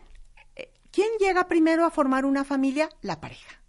[0.56, 2.90] Eh, ¿Quién llega primero a formar una familia?
[3.02, 3.60] La pareja.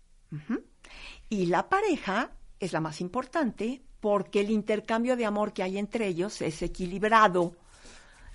[1.28, 6.08] Y la pareja es la más importante porque el intercambio de amor que hay entre
[6.08, 7.56] ellos es equilibrado.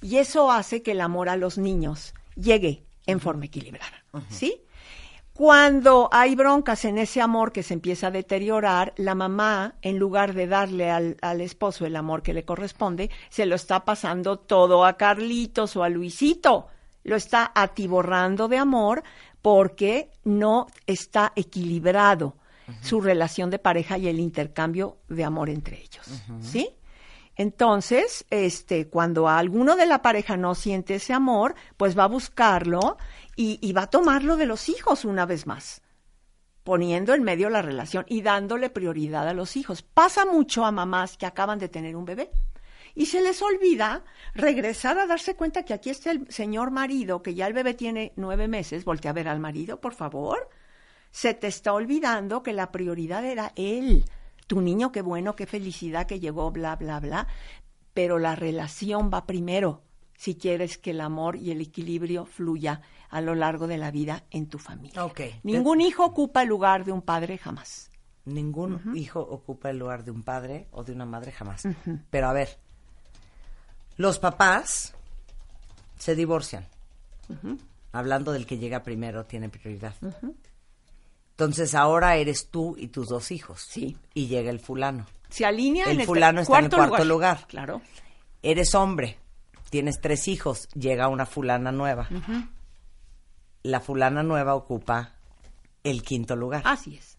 [0.02, 4.06] Y eso hace que el amor a los niños llegue en forma equilibrada.
[4.30, 4.64] ¿Sí?
[5.40, 10.34] Cuando hay broncas en ese amor que se empieza a deteriorar, la mamá, en lugar
[10.34, 14.84] de darle al, al esposo el amor que le corresponde, se lo está pasando todo
[14.84, 16.68] a Carlitos o a Luisito.
[17.06, 19.02] Lo está atiborrando de amor
[19.42, 22.36] porque no está equilibrado
[22.82, 26.22] su relación de pareja y el intercambio de amor entre ellos.
[26.42, 26.68] ¿Sí?
[27.40, 32.98] Entonces, este, cuando alguno de la pareja no siente ese amor, pues va a buscarlo
[33.42, 35.82] y, va a tomarlo de los hijos una vez más,
[36.66, 39.82] poniendo en medio la relación y dándole prioridad a los hijos.
[39.82, 42.32] Pasa mucho a mamás que acaban de tener un bebé
[42.96, 47.34] y se les olvida regresar a darse cuenta que aquí está el señor marido, que
[47.34, 50.50] ya el bebé tiene nueve meses, voltea a ver al marido, por favor.
[51.10, 54.04] Se te está olvidando que la prioridad era él.
[54.48, 57.28] Tu niño, qué bueno, qué felicidad que llegó, bla, bla, bla.
[57.94, 59.84] Pero la relación va primero
[60.20, 64.24] si quieres que el amor y el equilibrio fluya a lo largo de la vida
[64.32, 65.04] en tu familia.
[65.04, 65.22] Ok.
[65.44, 67.90] Ningún hijo ocupa el lugar de un padre jamás.
[68.26, 71.64] Ningún hijo ocupa el lugar de un padre o de una madre jamás.
[72.10, 72.60] Pero a ver,
[73.98, 74.94] los papás
[75.98, 76.68] se divorcian.
[77.92, 79.96] Hablando del que llega primero, tiene prioridad.
[81.32, 83.66] Entonces ahora eres tú y tus dos hijos.
[83.68, 83.98] Sí.
[84.14, 85.06] Y llega el fulano.
[85.30, 87.46] Se alinea El en el fulano está en el cuarto lugar.
[87.48, 87.82] Claro.
[88.42, 89.18] Eres hombre,
[89.70, 92.08] tienes tres hijos, llega una fulana nueva.
[93.64, 95.14] La fulana nueva ocupa
[95.84, 96.62] el quinto lugar.
[96.66, 97.18] Así es.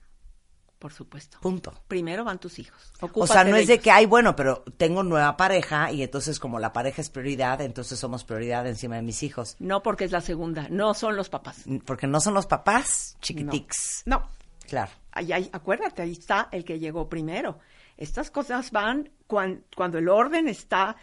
[0.79, 1.39] Por supuesto.
[1.43, 1.75] Punto.
[1.89, 2.91] Primero van tus hijos.
[3.13, 3.85] O sea, no es de ellos.
[3.85, 7.99] que, ay, bueno, pero tengo nueva pareja y entonces como la pareja es prioridad, entonces
[7.99, 9.57] somos prioridad encima de mis hijos.
[9.59, 11.65] No porque es la segunda, no son los papás.
[11.85, 14.05] Porque no son los papás chiquitix.
[14.07, 14.27] No.
[14.67, 14.91] Claro.
[15.13, 17.59] Ahí, ahí- acuérdate, ahí está el que llegó primero.
[17.99, 20.97] Estas cosas van cuan- cuando el orden está,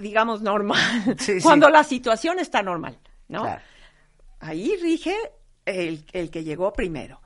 [0.00, 0.80] digamos, normal.
[1.20, 1.42] Sí, sí.
[1.42, 3.42] cuando la situación está normal, ¿no?
[3.42, 3.62] Claro.
[4.42, 5.16] Ahí rige
[5.64, 7.20] el, el que llegó primero.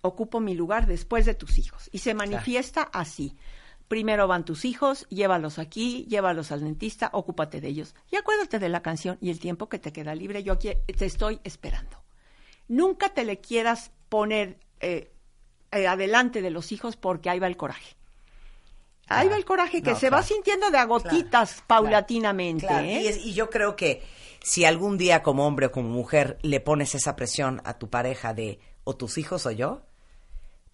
[0.00, 1.90] Ocupo mi lugar después de tus hijos.
[1.92, 3.36] Y se manifiesta así.
[3.88, 7.96] Primero van tus hijos, llévalos aquí, llévalos al dentista, ocúpate de ellos.
[8.10, 10.44] Y acuérdate de la canción y el tiempo que te queda libre.
[10.44, 12.02] Yo aquí te estoy esperando.
[12.68, 15.12] Nunca te le quieras poner eh,
[15.72, 17.96] eh, adelante de los hijos porque ahí va el coraje.
[19.20, 22.66] Ahí va el coraje que No, se va sintiendo de a gotitas paulatinamente.
[22.66, 23.02] Claro, ¿eh?
[23.02, 24.02] Y, es- y yo creo que
[24.42, 28.34] si algún día como hombre o como mujer le pones esa presión a tu pareja
[28.34, 29.82] de o tus hijos o yo,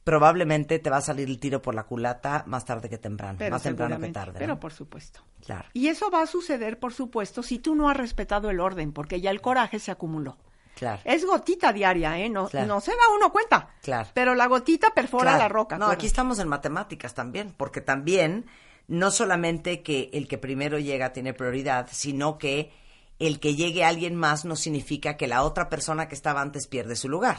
[0.04, 3.50] probablemente te va a salir el tiro por la culata más tarde que temprano, Pero
[3.54, 4.38] más temprano que tarde.
[4.38, 4.60] Pero ¿no?
[4.60, 5.20] por supuesto.
[5.44, 5.68] Claro.
[5.74, 9.20] Y eso va a suceder, por supuesto, si tú no has respetado el orden, porque
[9.20, 10.38] ya el coraje se acumuló.
[10.78, 11.00] Claro.
[11.04, 12.28] Es gotita diaria, ¿eh?
[12.28, 12.66] No, Claro.
[12.66, 13.70] no se da uno cuenta.
[13.82, 14.08] Claro.
[14.14, 15.38] Pero la gotita perfora Claro.
[15.38, 15.78] la roca.
[15.78, 18.46] No, aquí estamos en matemáticas también, porque también
[18.86, 22.72] no solamente que el que primero llega tiene prioridad, sino que
[23.18, 26.94] el que llegue alguien más no significa que la otra persona que estaba antes pierde
[26.94, 27.36] su lugar,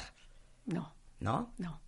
[0.65, 1.54] No, ¿no?
[1.58, 1.82] no,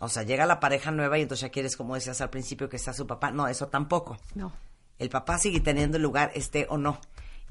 [0.00, 2.76] O sea, llega la pareja nueva y entonces ya quieres, como decías al principio, que
[2.76, 3.30] está su papá.
[3.30, 4.18] No, eso tampoco.
[4.34, 4.52] no.
[4.98, 7.00] El papá sigue teniendo el lugar, esté o no.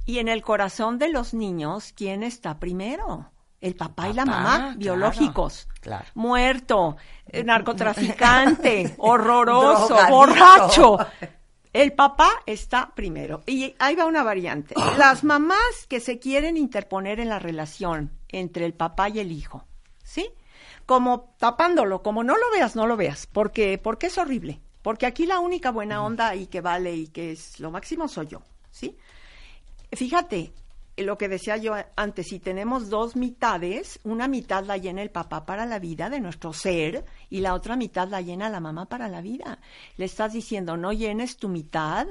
[0.06, 3.32] Y en el corazón de los niños, ¿quién está primero?
[3.60, 5.68] El papá, y la mamá, claro, biológicos.
[5.82, 6.06] claro.
[6.16, 10.98] Muerto, eh, narcotraficante, horroroso, borracho.
[11.72, 13.44] El papá está primero.
[13.46, 14.74] Y ahí va una variante.
[14.98, 19.66] Las mamás que se quieren interponer en la relación entre el papá y el hijo,
[20.04, 20.30] ¿sí?
[20.86, 24.60] Como tapándolo, como no lo veas, no lo veas, porque porque es horrible.
[24.82, 28.28] Porque aquí la única buena onda y que vale y que es lo máximo soy
[28.28, 28.98] yo, ¿sí?
[29.92, 30.54] Fíjate,
[30.98, 35.46] lo que decía yo antes, si tenemos dos mitades, una mitad la llena el papá
[35.46, 39.08] para la vida de nuestro ser y la otra mitad la llena la mamá para
[39.08, 39.60] la vida.
[39.98, 42.08] Le estás diciendo, no llenes tu mitad,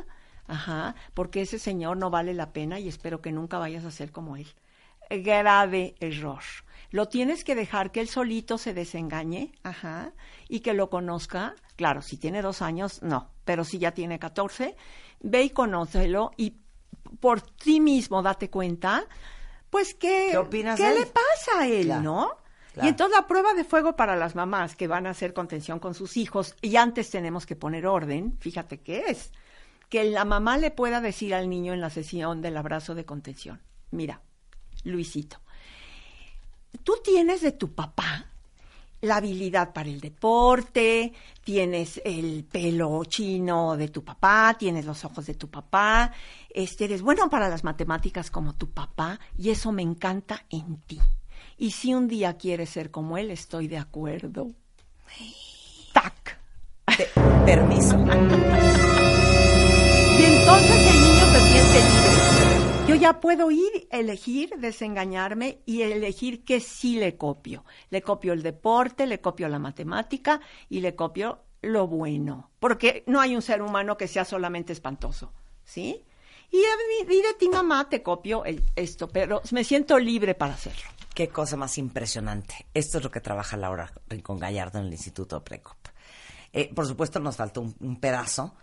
[0.47, 4.12] ajá, porque ese señor no vale la pena y espero que nunca vayas a ser
[4.12, 4.49] como él.
[5.09, 6.43] Grave error.
[6.90, 10.12] Lo tienes que dejar que él solito se desengañe, ajá,
[10.49, 11.55] y que lo conozca.
[11.77, 14.77] Claro, si tiene dos años, no, pero si ya tiene catorce,
[15.21, 16.57] ve y conócelo y
[17.18, 19.05] por ti mismo date cuenta,
[19.70, 20.99] pues que, ¿Qué opinas ¿qué de él?
[21.01, 22.31] le pasa a él, Claro, no?
[22.73, 22.87] claro.
[22.87, 25.94] Y entonces la prueba de fuego para las mamás que van a hacer contención con
[25.94, 29.33] sus hijos, y antes tenemos que poner orden, fíjate qué es,
[29.88, 33.61] que la mamá le pueda decir al niño en la sesión del abrazo de contención,
[33.90, 34.21] mira,
[34.85, 35.38] Luisito,
[36.85, 38.27] tú tienes de tu papá
[39.03, 45.27] la habilidad para el deporte, tienes el pelo chino de tu papá, tienes los ojos
[45.27, 46.13] de tu papá,
[46.51, 51.01] este, eres bueno para las matemáticas como tu papá y eso me encanta en ti.
[51.57, 54.48] Y si un día quieres ser como él, estoy de acuerdo.
[55.92, 56.38] ¡Tac!
[56.96, 57.09] Te-
[57.44, 57.96] permiso.
[60.19, 62.00] Y entonces el niño se siente.
[62.91, 67.65] Yo ya puedo ir, elegir, desengañarme y elegir que sí le copio.
[67.91, 72.51] Le copio el deporte, le copio la matemática y le copio lo bueno.
[72.59, 75.33] Porque no hay un ser humano que sea solamente espantoso,
[75.65, 76.03] ¿sí?
[76.51, 78.43] Y mi- y de ti, mamá, te copio
[78.75, 80.83] esto, pero me siento libre para hacerlo.
[81.15, 82.67] Qué cosa más impresionante.
[82.75, 85.77] Esto es lo que trabaja Laura Rincón Gallardo en el Instituto Precop.
[86.53, 88.55] Eh, por supuesto, nos faltó un pedazo,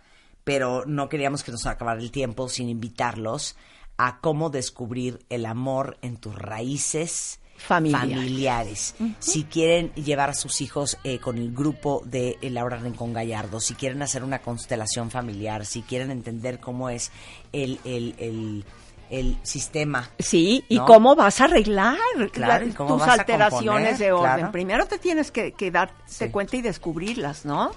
[0.44, 3.56] pero no queríamos que nos acabara el tiempo sin invitarlos
[3.98, 8.14] a cómo descubrir el amor en tus raíces Familiares.
[8.14, 8.94] familiares.
[9.18, 13.74] Si quieren llevar a sus hijos eh, con el grupo de Laura Rincón Gallardo, si
[13.74, 17.10] quieren hacer una constelación familiar, si quieren entender cómo es
[17.52, 18.64] el, el, el,
[19.10, 20.86] el sistema Sí, y ¿no?
[20.86, 21.96] cómo vas a arreglar
[22.30, 24.34] Claro, tus alteraciones componer, de orden.
[24.36, 24.52] claro.
[24.52, 26.28] Primero te tienes que, que darte Sí.
[26.30, 27.72] cuenta y descubrirlas, ¿no?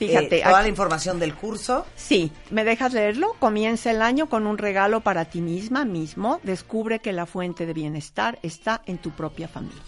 [0.00, 1.86] Eh, Fíjate, toda aquí- la información del curso.
[1.94, 3.34] Sí, ¿me dejas leerlo?
[3.38, 6.40] Comienza el año con un regalo para ti misma mismo.
[6.42, 9.80] Descubre que la fuente de bienestar está en tu propia familia.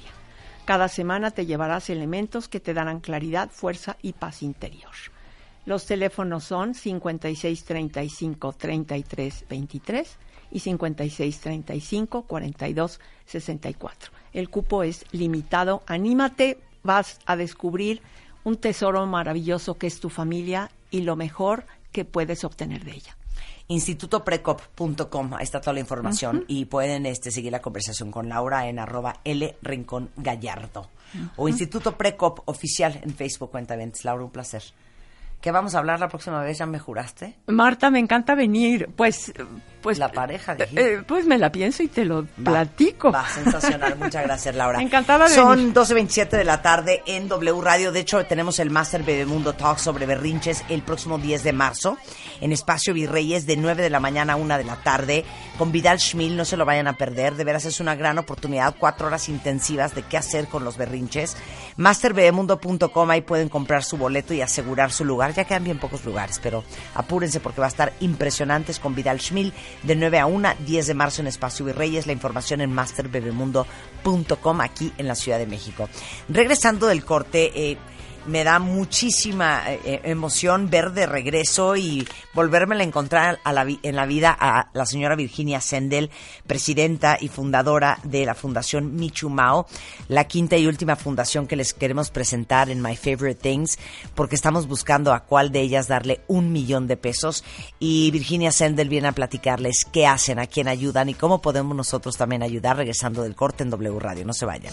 [0.65, 4.93] Cada semana te llevarás elementos que te darán claridad, fuerza y paz interior.
[5.65, 10.17] Los teléfonos son 5635 33 23
[10.53, 14.13] y 5635 42 64.
[14.33, 15.83] El cupo es limitado.
[15.87, 18.03] Anímate, vas a descubrir
[18.47, 23.17] un tesoro maravilloso que es tu familia y lo mejor que puedes obtener de ella.
[23.67, 28.79] institutoprecop.com, ahí está toda la información y pueden este, seguir la conversación con Laura en
[28.79, 30.89] arroba L Rincón Gallardo
[31.37, 34.05] o Instituto Precop oficial en Facebook Cuentaventes.
[34.05, 34.63] Laura, un placer.
[35.41, 36.59] ¿Qué vamos a hablar la próxima vez?
[36.59, 37.35] ¿Ya me juraste?
[37.49, 38.89] Marta, me encanta venir.
[38.95, 39.33] Pues,
[39.87, 40.95] pues La pareja, dijiste.
[40.95, 43.13] eh, pues me la pienso y te lo Va, platico.
[43.13, 43.97] Va, sensacional.
[43.97, 44.83] Muchas gracias, Laura.
[44.83, 45.75] Encantada de Son venir.
[45.75, 47.93] 12.27 de la tarde en W Radio.
[47.93, 51.99] De hecho, tenemos el Master Bebemundo Talk sobre berrinches el próximo 10 de marzo
[52.41, 55.25] en Espacio Virreyes de 9 de la mañana a 1 de la tarde
[55.57, 56.37] con Vidal Schmil.
[56.37, 57.37] No se lo vayan a perder.
[57.37, 58.75] De veras es una gran oportunidad.
[58.77, 61.37] Cuatro horas intensivas de qué hacer con los berrinches.
[61.77, 63.11] MasterBebemundo.com.
[63.11, 65.33] Ahí pueden comprar su boleto y asegurar su lugar.
[65.35, 66.65] Ya quedan bien pocos lugares, pero
[66.95, 69.53] apúrense porque va a estar impresionantes con Vidal Schmil
[69.83, 72.07] de 9 a 1, 10 de marzo en Espacio Virreyes.
[72.07, 75.89] La información en masterbebemundo.com aquí en la Ciudad de México.
[76.29, 77.79] Regresando del corte, eh,
[78.27, 84.37] me da muchísima eh, emoción ver de regreso y volverme a encontrar en la vida
[84.39, 86.11] a la señora Virginia Sendel,
[86.47, 89.67] presidenta y fundadora de la Fundación Michu Mao,
[90.09, 93.79] la quinta y última fundación que les queremos presentar en My Favorite Things,
[94.15, 97.45] porque estamos buscando a cuál de ellas darle un millón de pesos
[97.79, 102.17] y Virginia Sendel viene a platicarles qué hacen, a quién ayudan y cómo podemos nosotros
[102.17, 104.25] también ayudar regresando del corte en W Radio.
[104.25, 104.73] No se vayan.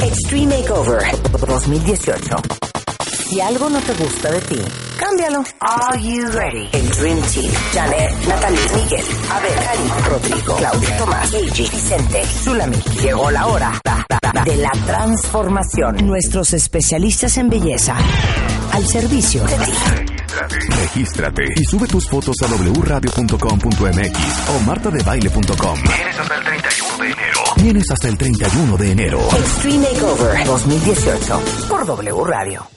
[0.00, 1.02] Extreme Makeover
[1.46, 2.36] 2018.
[3.28, 4.60] Si algo no te gusta de ti,
[4.98, 5.42] cámbialo.
[5.60, 6.68] Are you ready?
[6.72, 7.50] El Dream Team.
[7.72, 12.76] Janet, Natalie, Miguel, Abel, Karim, Rodrigo, Claudia, Tomás, Gigi, Vicente, Zulami.
[13.02, 13.80] Llegó la hora
[14.44, 16.06] de la transformación.
[16.06, 17.96] Nuestros especialistas en belleza
[18.72, 19.72] al servicio de ti.
[20.68, 25.82] Regístrate y sube tus fotos a wradio.com.mx o martadebaile.com.
[25.82, 26.70] Vienes hasta el 31
[27.62, 29.20] Vienes hasta el 31 de enero.
[29.20, 32.71] Extreme Makeover 2018 por W Radio.